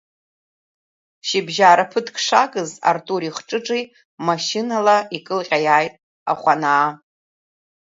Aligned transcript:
Шьыбжьаара 1.27 1.85
ԥыҭк 1.91 2.15
шагыз 2.25 2.69
Артури 2.89 3.29
Хҿыҿи 3.35 3.83
машьынала 4.25 4.97
икылҟьа 5.17 5.57
иааит 5.65 5.93
Ахәынаа. 6.31 6.89